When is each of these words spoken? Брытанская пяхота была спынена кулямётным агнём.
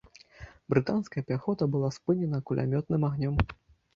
Брытанская 0.73 1.23
пяхота 1.31 1.67
была 1.75 1.89
спынена 1.97 2.39
кулямётным 2.51 3.05
агнём. 3.13 3.35